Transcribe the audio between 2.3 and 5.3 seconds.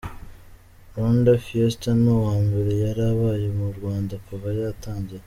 mbere yari ibaye mu Rwanda kuva yatangira.